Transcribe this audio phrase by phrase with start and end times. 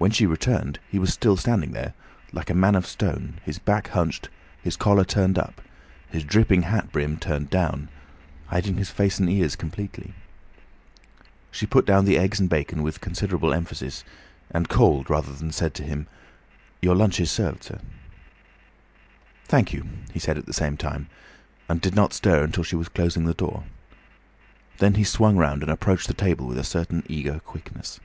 [0.00, 1.92] When she returned he was still standing there,
[2.32, 4.28] like a man of stone, his back hunched,
[4.62, 5.60] his collar turned up,
[6.08, 7.88] his dripping hat brim turned down,
[8.46, 10.14] hiding his face and ears completely.
[11.50, 14.04] She put down the eggs and bacon with considerable emphasis,
[14.52, 16.06] and called rather than said to him,
[16.80, 17.80] "Your lunch is served, sir."
[19.46, 21.08] "Thank you," he said at the same time,
[21.68, 23.64] and did not stir until she was closing the door.
[24.78, 27.98] Then he swung round and approached the table with a certain eager quickness.